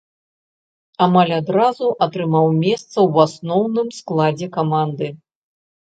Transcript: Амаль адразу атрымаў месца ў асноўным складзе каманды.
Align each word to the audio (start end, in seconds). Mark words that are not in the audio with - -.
Амаль 1.07 1.33
адразу 1.41 1.91
атрымаў 2.07 2.45
месца 2.65 2.89
ў 3.09 3.13
асноўным 3.29 3.87
складзе 4.03 4.47
каманды. 4.61 5.07